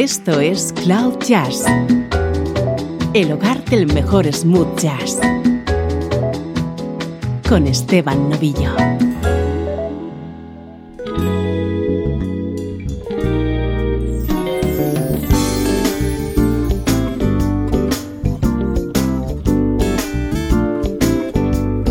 [0.00, 1.64] Esto es Cloud Jazz,
[3.14, 5.18] el hogar del mejor smooth jazz,
[7.48, 8.70] con Esteban Novillo.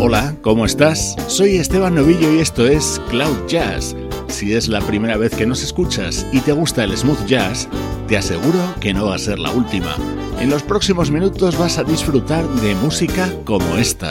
[0.00, 1.14] Hola, ¿cómo estás?
[1.26, 3.94] Soy Esteban Novillo y esto es Cloud Jazz.
[4.28, 7.68] Si es la primera vez que nos escuchas y te gusta el smooth jazz,
[8.08, 9.94] te aseguro que no va a ser la última.
[10.40, 14.10] En los próximos minutos vas a disfrutar de música como esta.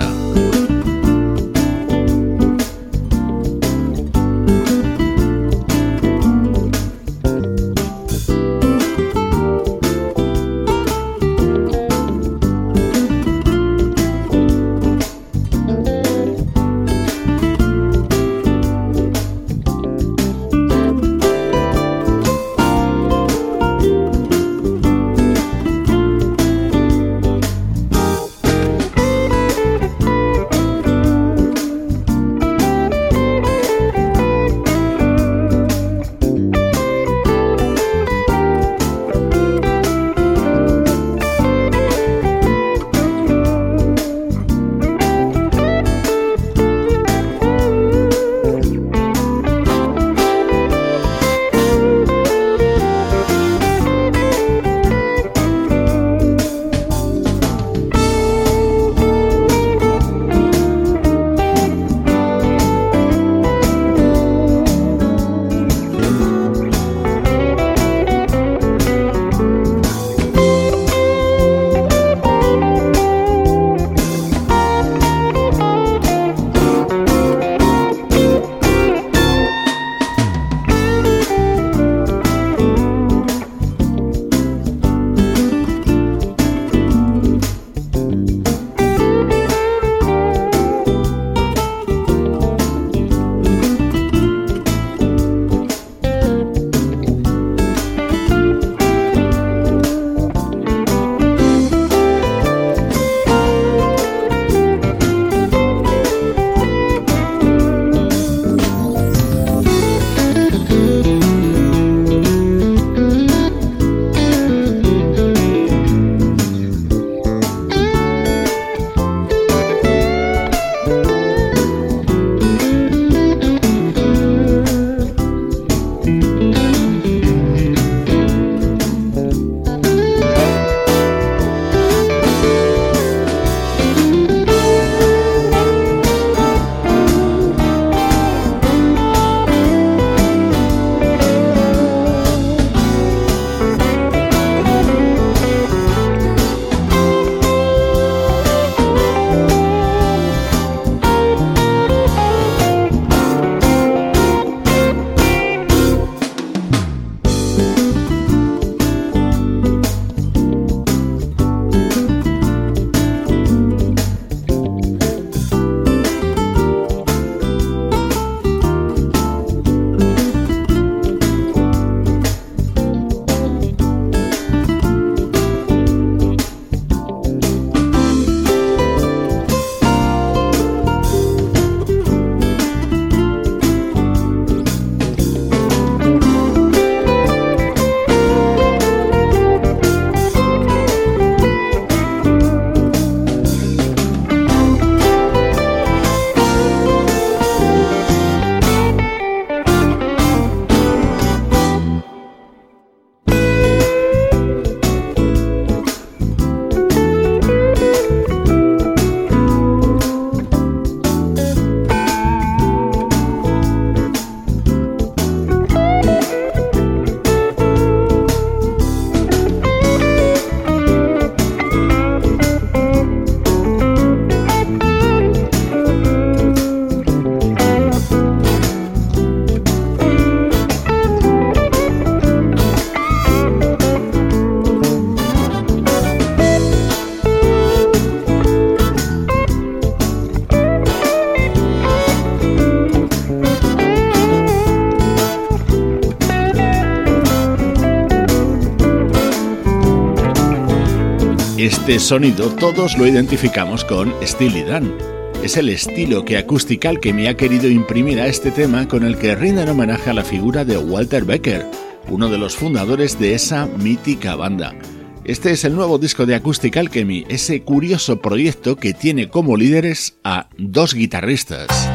[251.87, 254.93] Este sonido todos lo identificamos con Steely Dan.
[255.41, 259.35] Es el estilo que acustical que ha querido imprimir a este tema con el que
[259.35, 261.65] rinden homenaje a la figura de Walter Becker,
[262.09, 264.75] uno de los fundadores de esa mítica banda.
[265.23, 270.17] Este es el nuevo disco de Acoustic Alchemy, ese curioso proyecto que tiene como líderes
[270.25, 271.86] a dos guitarristas.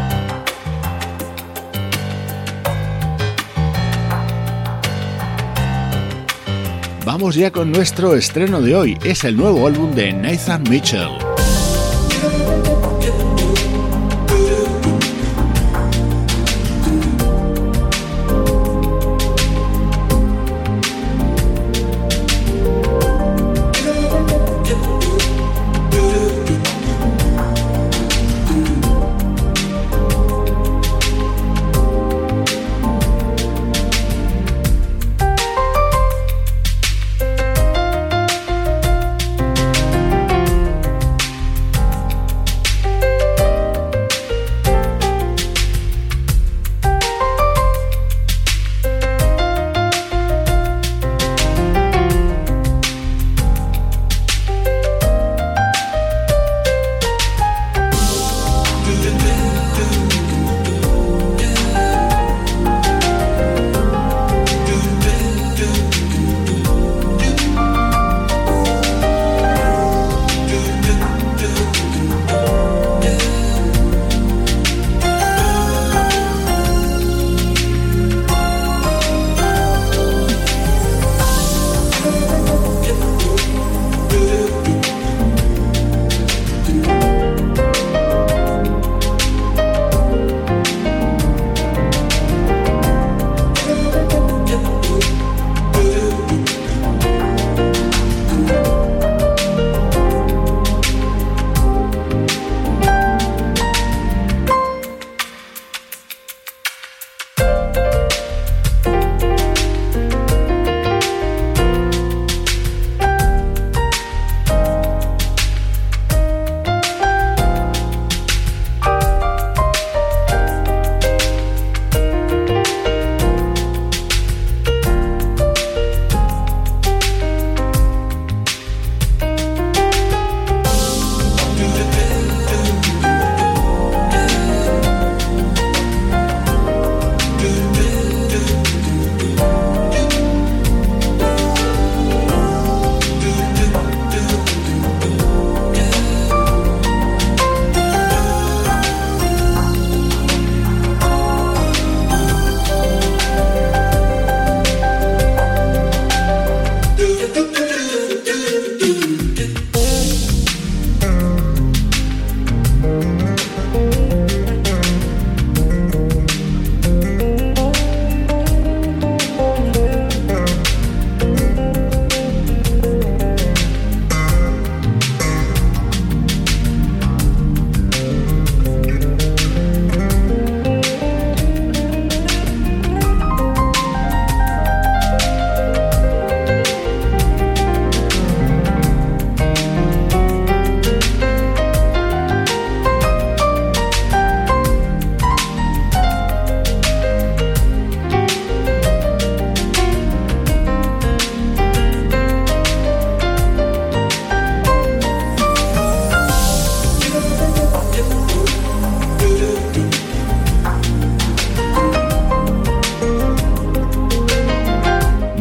[7.12, 11.21] Vamos ya con nuestro estreno de hoy, es el nuevo álbum de Nathan Mitchell.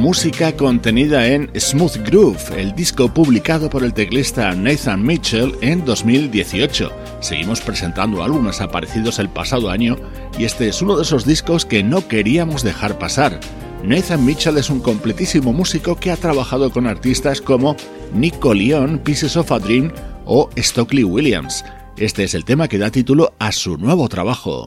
[0.02, 6.92] Música contenida en Smooth Groove, el disco publicado por el teclista Nathan Mitchell en 2018.
[7.20, 9.96] Seguimos presentando álbumes aparecidos el pasado año
[10.40, 13.40] y este es uno de esos discos que no queríamos dejar pasar.
[13.84, 17.76] Nathan Mitchell es un completísimo músico que ha trabajado con artistas como
[18.12, 19.94] Nico Leon, Pieces of a Dream
[20.26, 21.64] o Stockley Williams.
[21.96, 24.66] Este es el tema que da título a su nuevo trabajo.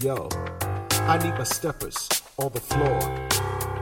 [0.00, 0.28] Yo,
[1.08, 3.24] I need my steppers on the floor.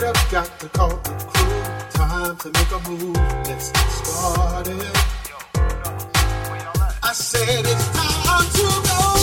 [0.00, 1.62] got to call the crew.
[1.90, 3.16] Time to make a move.
[3.46, 4.86] Let's get started.
[7.02, 9.17] I said it's time to go.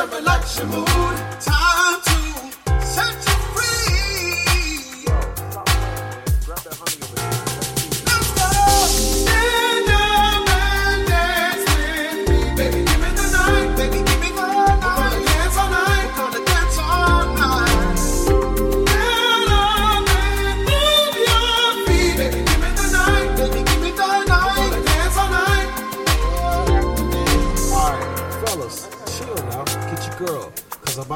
[0.00, 1.09] summer like she moves.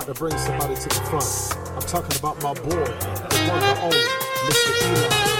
[0.04, 1.74] about to bring somebody to the front.
[1.74, 5.28] I'm talking about my boy, the one and only, Mr.
[5.28, 5.33] Eli.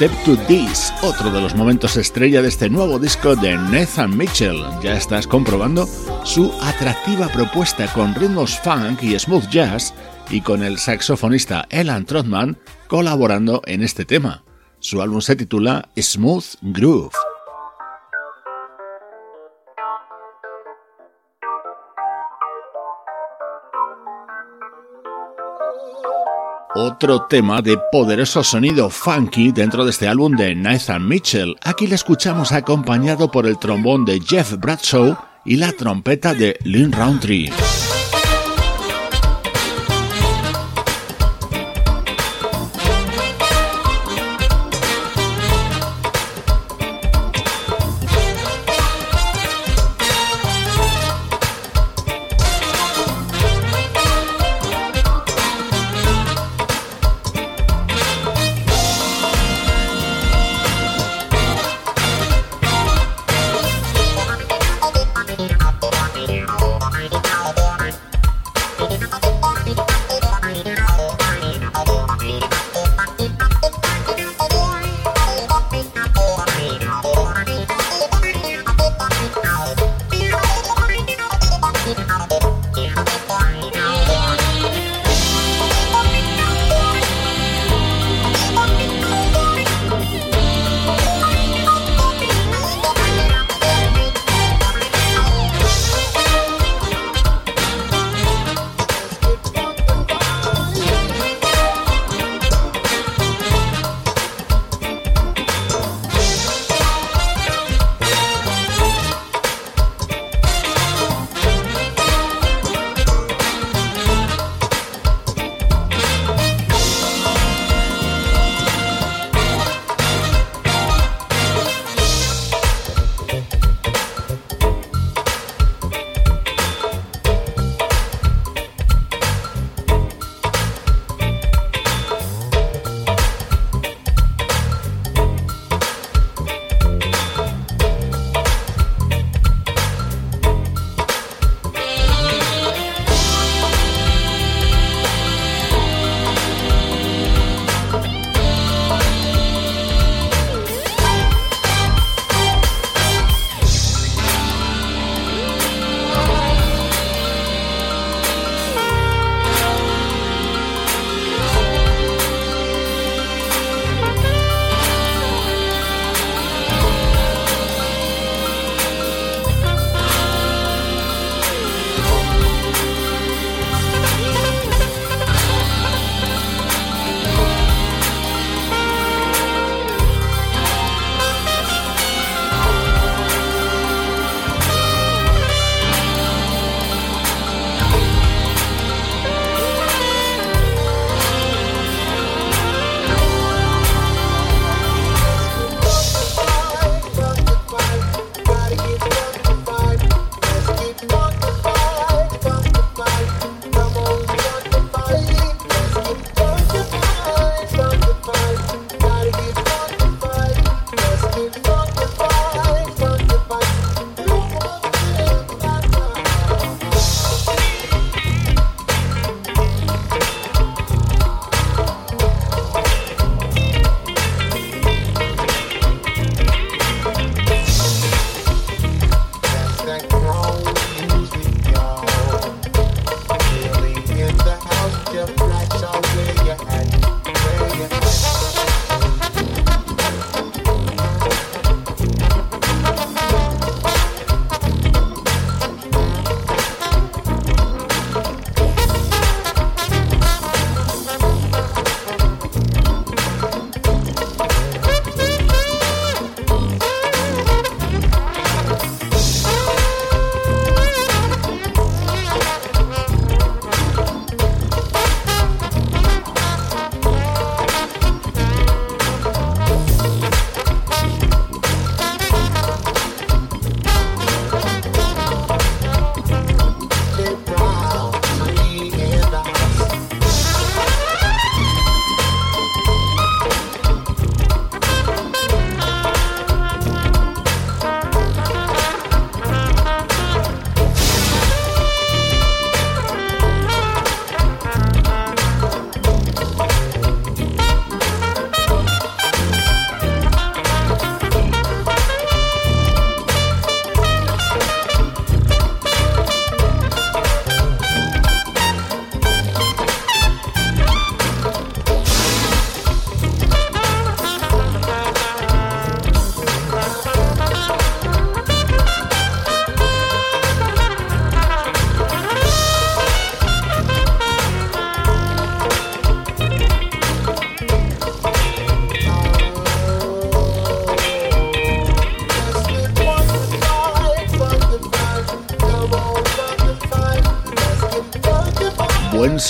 [0.00, 4.64] Step to This, otro de los momentos estrella de este nuevo disco de Nathan Mitchell.
[4.82, 5.86] Ya estás comprobando
[6.24, 9.92] su atractiva propuesta con ritmos funk y smooth jazz
[10.30, 12.56] y con el saxofonista Elan Trotman
[12.88, 14.42] colaborando en este tema.
[14.78, 17.12] Su álbum se titula Smooth Groove.
[26.80, 31.56] Otro tema de poderoso sonido funky dentro de este álbum de Nathan Mitchell.
[31.62, 36.92] Aquí le escuchamos acompañado por el trombón de Jeff Bradshaw y la trompeta de Lynn
[36.92, 37.50] Roundtree.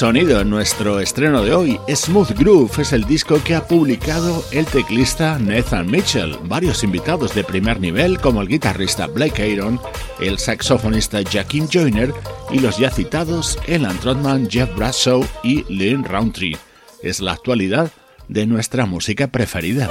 [0.01, 1.79] Sonido en nuestro estreno de hoy.
[1.87, 6.39] Smooth Groove es el disco que ha publicado el teclista Nathan Mitchell.
[6.45, 9.79] Varios invitados de primer nivel, como el guitarrista Blake Aaron,
[10.19, 12.15] el saxofonista Jaquim Joyner
[12.51, 16.57] y los ya citados Elan Trotman, Jeff Bradshaw y Lynn Roundtree.
[17.03, 17.91] Es la actualidad
[18.27, 19.87] de nuestra música preferida.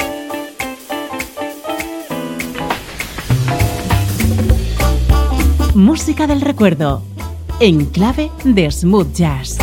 [5.76, 7.04] Música del recuerdo
[7.60, 9.60] en clave de smooth jazz.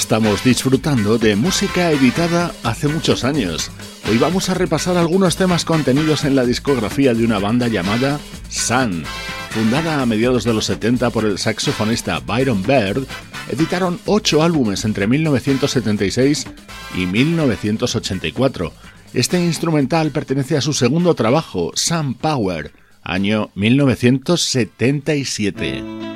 [0.00, 3.70] Estamos disfrutando de música editada hace muchos años.
[4.08, 9.02] Hoy vamos a repasar algunos temas contenidos en la discografía de una banda llamada Sun.
[9.50, 13.06] Fundada a mediados de los 70 por el saxofonista Byron Baird,
[13.50, 16.46] editaron ocho álbumes entre 1976
[16.94, 18.72] y 1984.
[19.12, 26.09] Este instrumental pertenece a su segundo trabajo, Sun Power, año 1977.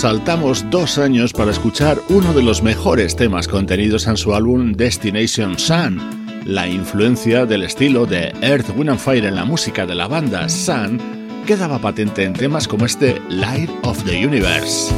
[0.00, 5.58] Saltamos dos años para escuchar uno de los mejores temas contenidos en su álbum Destination
[5.58, 6.00] Sun.
[6.46, 10.48] La influencia del estilo de Earth, Wind and Fire en la música de la banda
[10.48, 10.98] Sun
[11.46, 14.90] quedaba patente en temas como este Light of the Universe.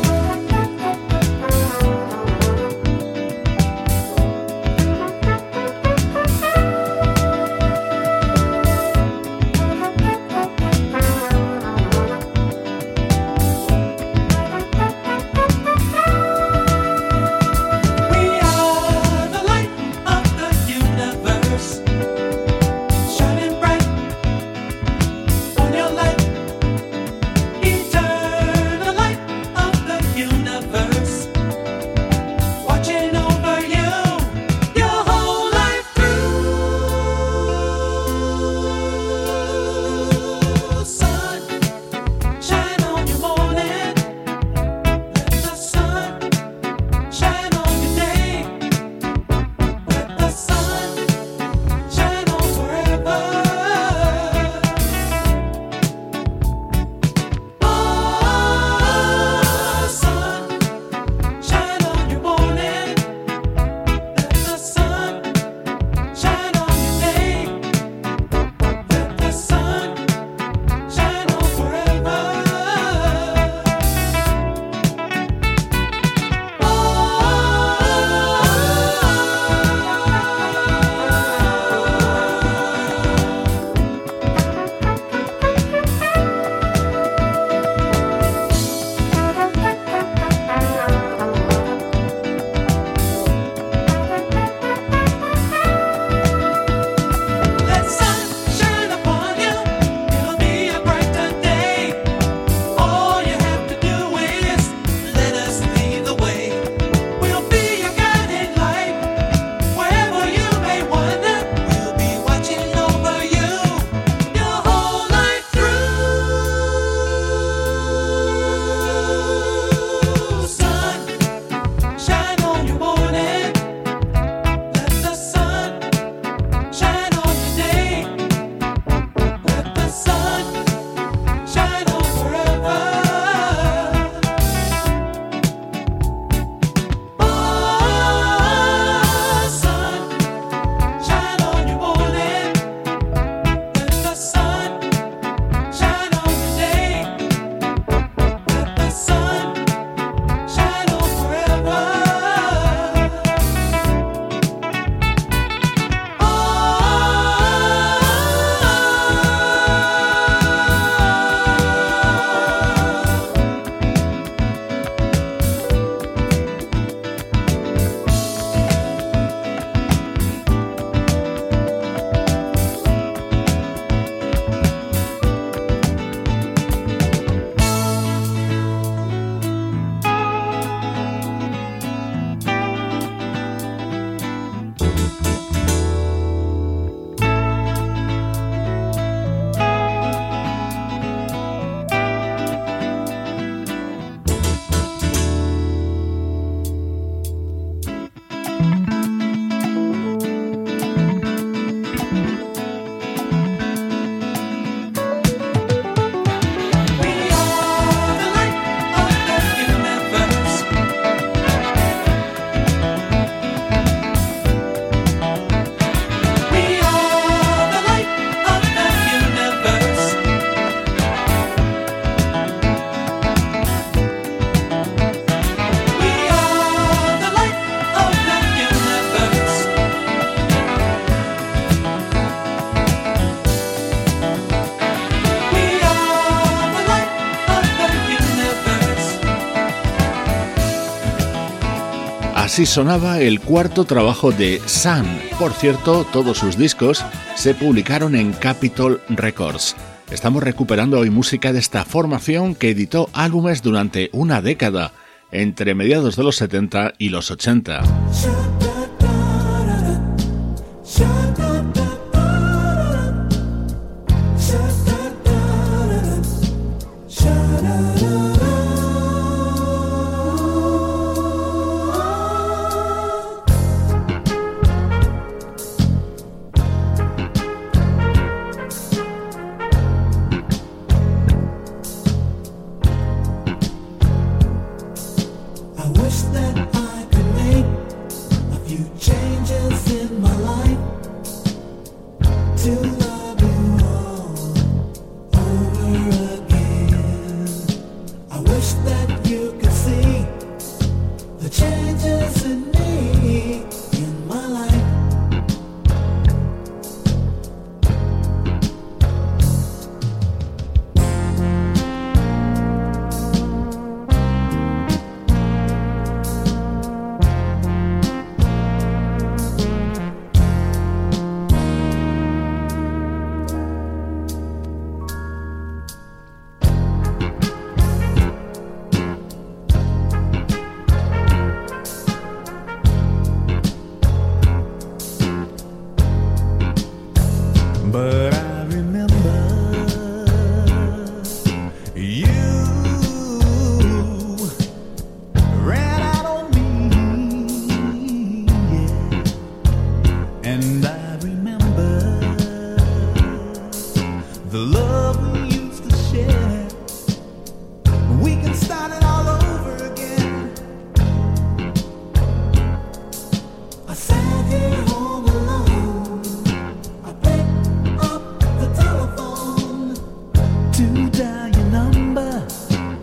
[242.66, 245.04] Sonaba el cuarto trabajo de Sun.
[245.38, 249.74] Por cierto, todos sus discos se publicaron en Capitol Records.
[250.10, 254.92] Estamos recuperando hoy música de esta formación que editó álbumes durante una década,
[255.30, 257.82] entre mediados de los 70 y los 80.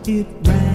[0.10, 0.69] it round.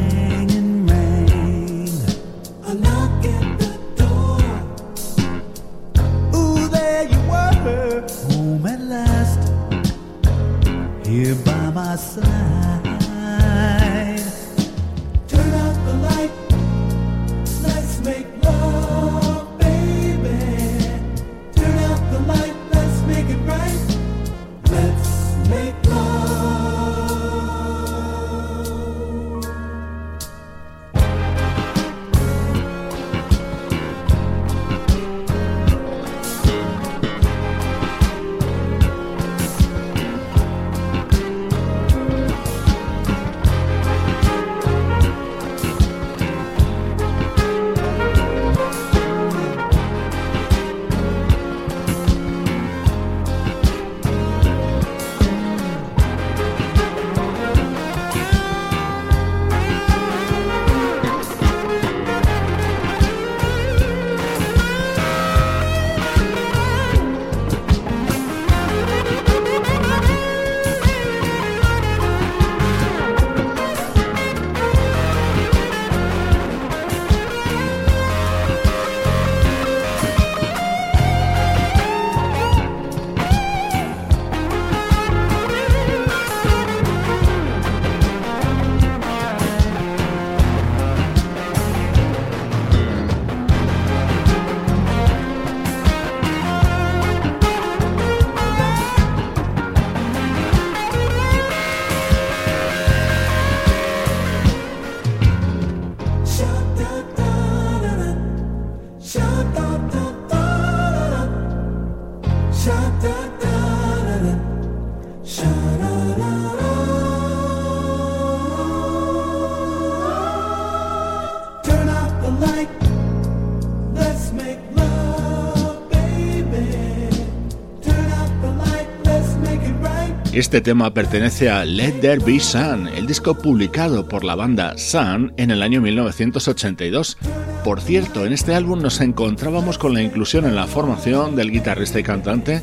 [130.35, 135.33] Este tema pertenece a Let There Be Sun, el disco publicado por la banda Sun
[135.37, 137.19] en el año 1982.
[137.63, 142.01] Por cierto, en este álbum nos encontrábamos con la inclusión en la formación del guitarrista
[142.01, 142.63] y cantante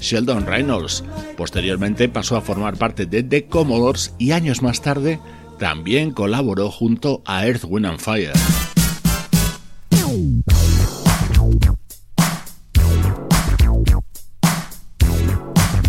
[0.00, 1.04] Sheldon Reynolds.
[1.36, 5.20] Posteriormente pasó a formar parte de The Commodores y años más tarde
[5.60, 8.32] también colaboró junto a Earth, Wind and Fire.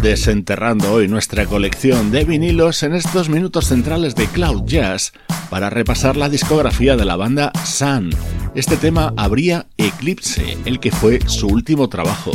[0.03, 5.13] Desenterrando hoy nuestra colección de vinilos en estos minutos centrales de Cloud Jazz
[5.49, 8.09] para repasar la discografía de la banda Sun.
[8.53, 12.33] Este tema habría Eclipse, el que fue su último trabajo.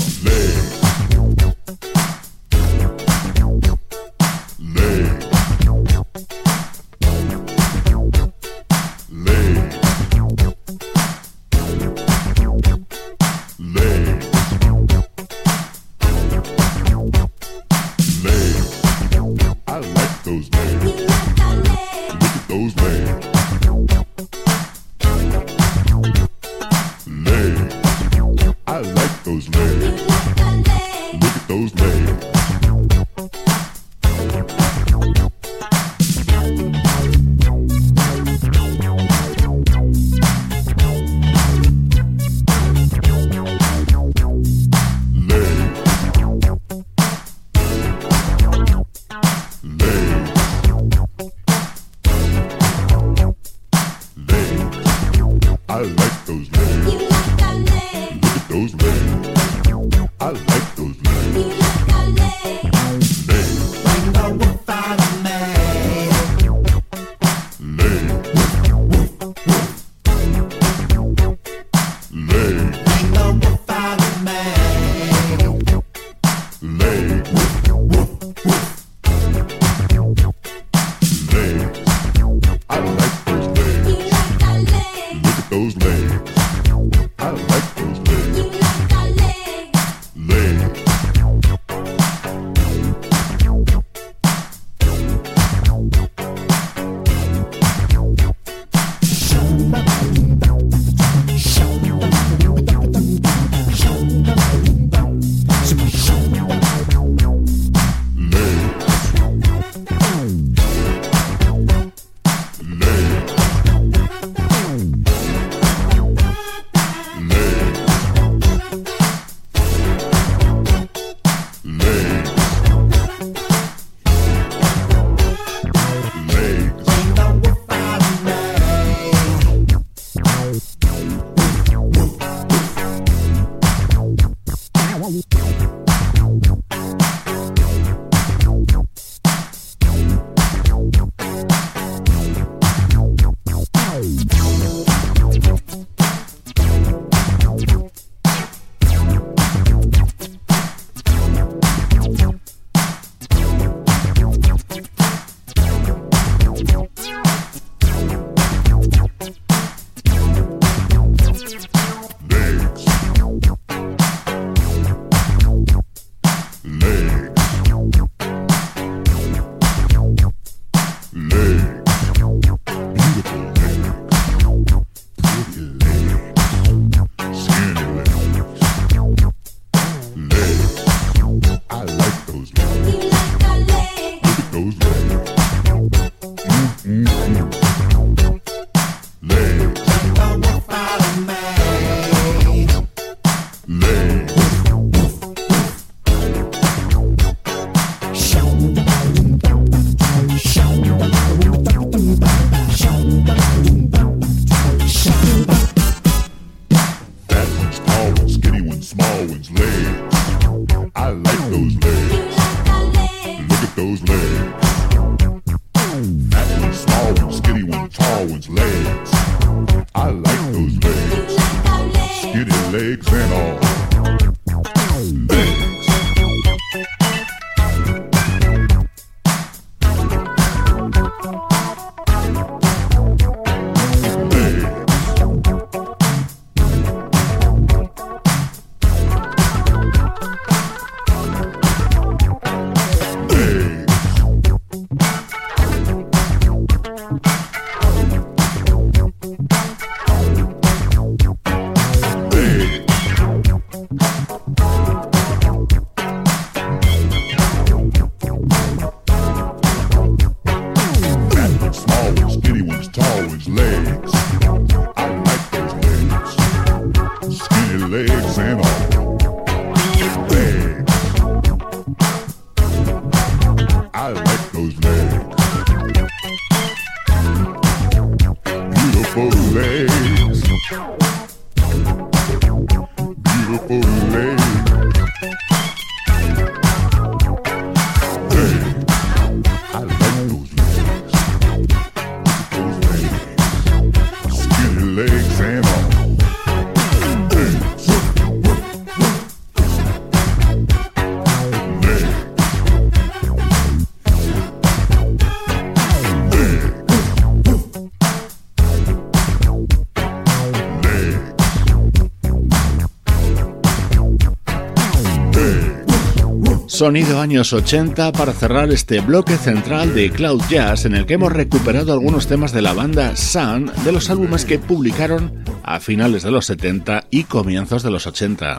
[316.78, 321.32] Sonido años 80 para cerrar este bloque central de Cloud Jazz en el que hemos
[321.32, 326.30] recuperado algunos temas de la banda Sun de los álbumes que publicaron a finales de
[326.30, 328.56] los 70 y comienzos de los 80.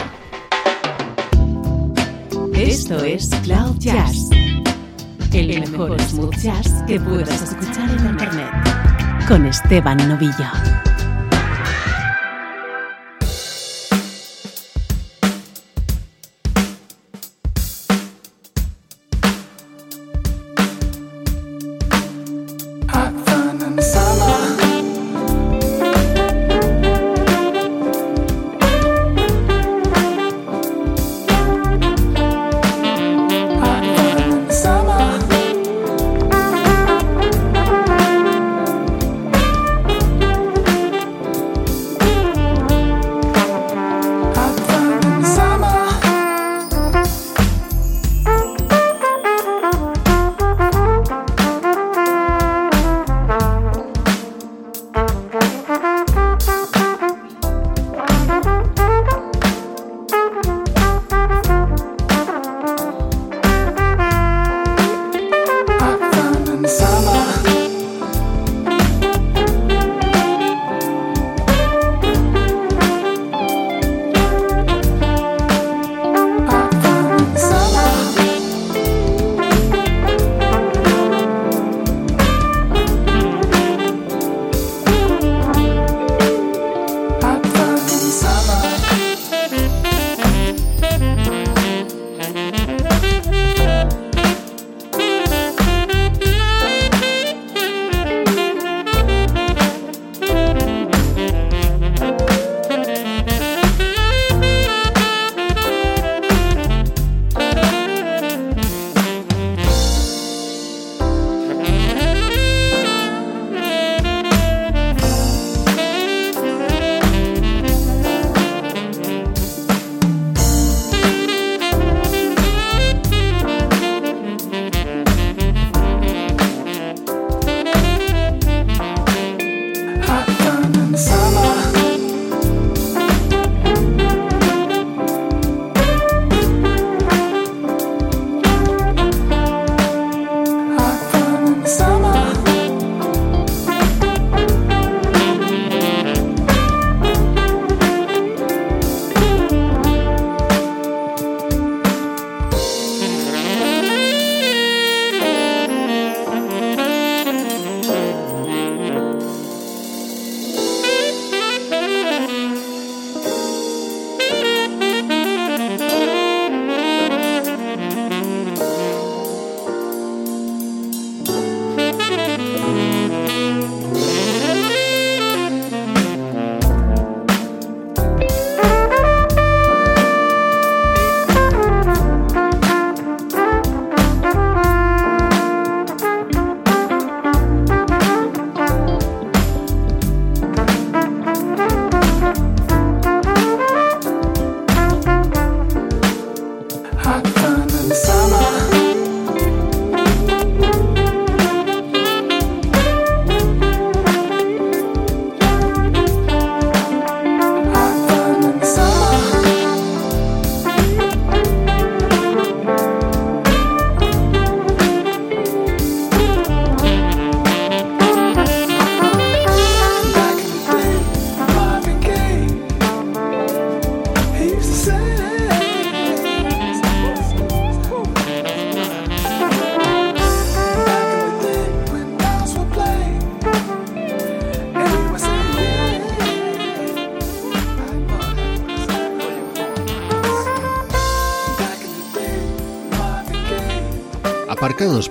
[2.56, 4.30] Esto es Cloud Jazz,
[5.32, 8.52] el mejor smooth jazz que puedas escuchar en Internet,
[9.30, 10.79] con Esteban Novillo.
[23.62, 24.09] I'm sorry.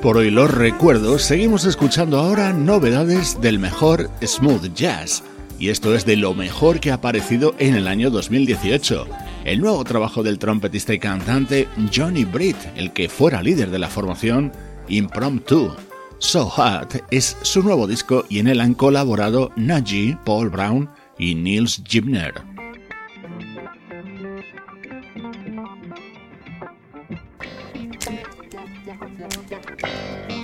[0.01, 5.23] Por hoy los recuerdos, seguimos escuchando ahora novedades del mejor smooth jazz.
[5.59, 9.07] Y esto es de lo mejor que ha aparecido en el año 2018.
[9.45, 13.89] El nuevo trabajo del trompetista y cantante Johnny Britt, el que fuera líder de la
[13.89, 14.53] formación
[14.89, 15.75] Impromptu.
[16.17, 20.89] So Hot es su nuevo disco y en él han colaborado Najee, Paul Brown
[21.19, 22.58] y Niels Gibner.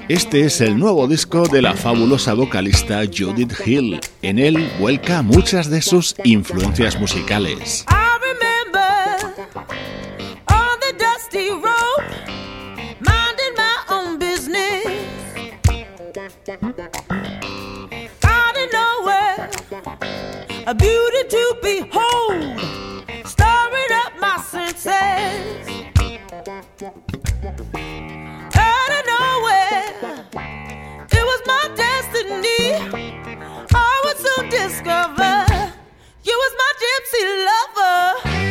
[0.09, 4.01] Este es el nuevo disco de la fabulosa vocalista Judith Hill.
[4.21, 7.87] En él vuelca muchas de sus influencias musicales.
[20.67, 21.55] a beauty to
[23.27, 25.55] stirring up my senses.
[32.47, 35.47] I would soon discover
[36.23, 38.44] you was my gypsy lover.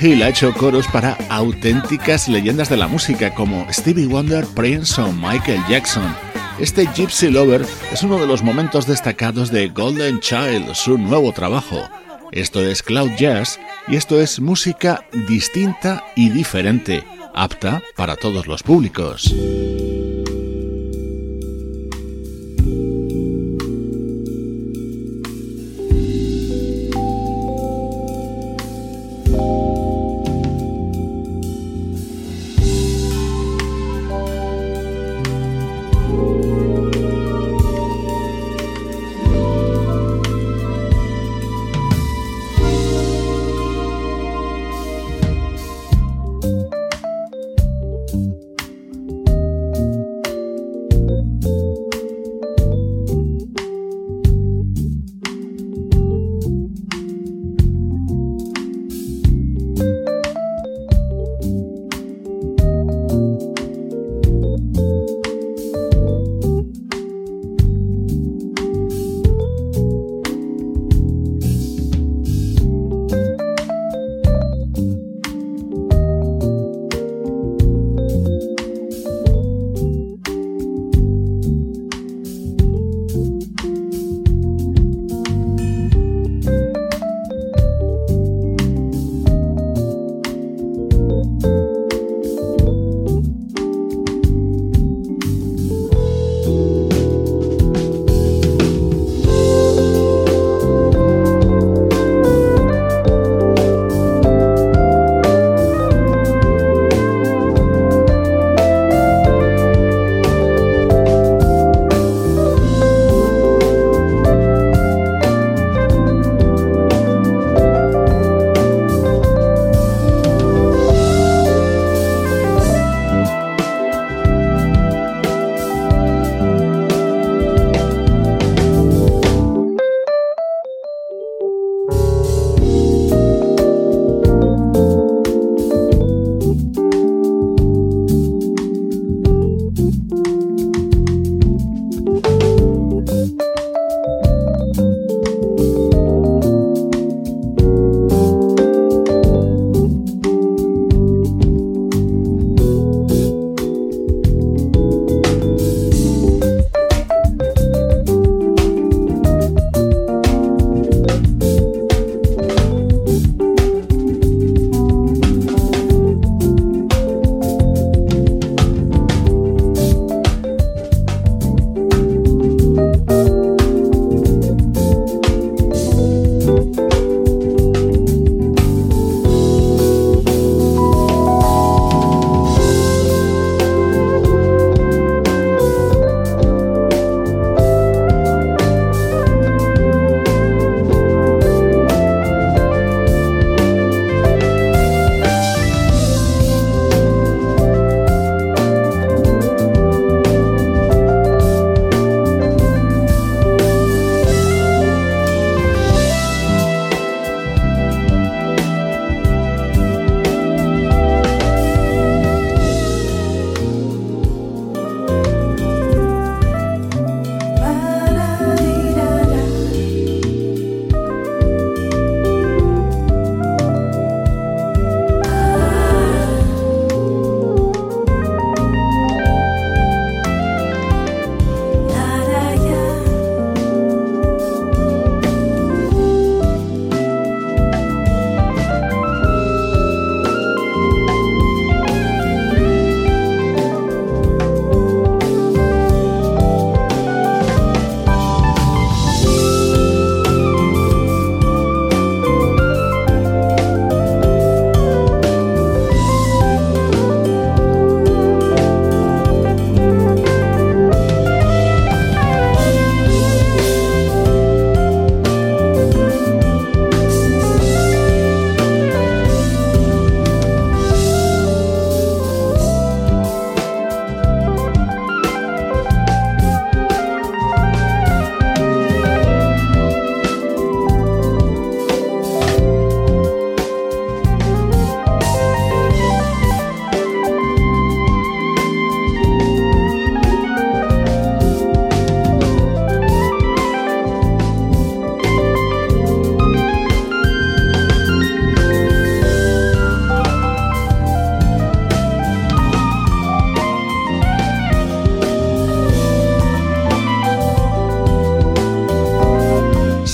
[0.00, 5.12] Hill ha hecho coros para auténticas leyendas de la música como Stevie Wonder, Prince o
[5.12, 6.14] Michael Jackson.
[6.58, 11.88] Este Gypsy Lover es uno de los momentos destacados de Golden Child, su nuevo trabajo.
[12.32, 18.62] Esto es Cloud Jazz y esto es música distinta y diferente, apta para todos los
[18.62, 19.34] públicos.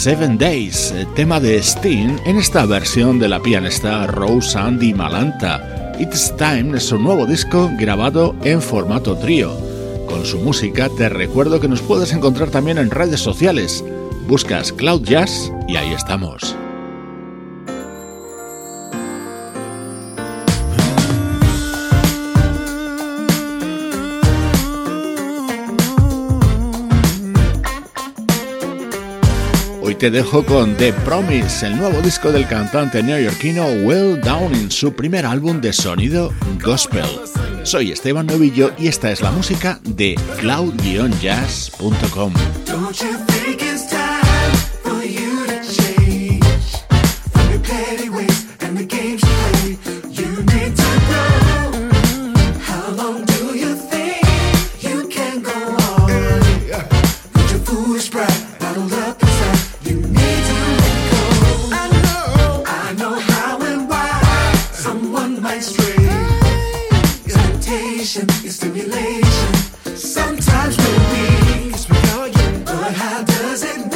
[0.04, 5.94] Seven Days, tema de Steen en esta versión de la pianista Rose Andy Malanta.
[5.98, 9.56] It's Time es su nuevo disco grabado en formato trío.
[10.06, 13.82] Con su música te recuerdo que nos puedes encontrar también en redes sociales.
[14.28, 16.53] Buscas Cloud Jazz y ahí estamos.
[30.04, 34.92] Te dejo con The Promise, el nuevo disco del cantante neoyorquino Well Down en su
[34.92, 36.30] primer álbum de sonido
[36.62, 37.06] gospel.
[37.62, 42.34] Soy Esteban Novillo y esta es la música de cloud-jazz.com.
[73.54, 73.93] Cause it